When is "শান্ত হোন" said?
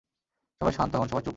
0.77-1.07